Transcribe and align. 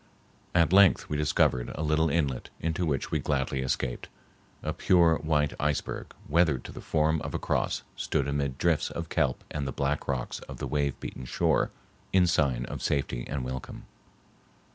At 0.55 0.73
length 0.73 1.09
we 1.09 1.15
discovered 1.17 1.69
a 1.75 1.83
little 1.83 2.09
inlet, 2.09 2.49
into 2.59 2.87
which 2.87 3.11
we 3.11 3.19
gladly 3.19 3.61
escaped. 3.61 4.09
A 4.63 4.73
pure 4.73 5.17
white 5.17 5.53
iceberg, 5.59 6.15
weathered 6.27 6.63
to 6.63 6.71
the 6.71 6.81
form 6.81 7.21
of 7.21 7.35
a 7.35 7.37
cross, 7.37 7.83
stood 7.95 8.27
amid 8.27 8.57
drifts 8.57 8.89
of 8.89 9.09
kelp 9.09 9.43
and 9.51 9.67
the 9.67 9.71
black 9.71 10.07
rocks 10.07 10.39
of 10.49 10.57
the 10.57 10.65
wave 10.65 10.99
beaten 10.99 11.25
shore 11.25 11.69
in 12.11 12.25
sign 12.25 12.65
of 12.65 12.81
safety 12.81 13.27
and 13.27 13.43
welcome. 13.43 13.83